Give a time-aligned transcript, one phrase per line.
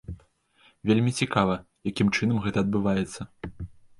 [0.91, 1.57] Вельмі цікава,
[1.91, 3.21] якім чынам гэта адбываецца.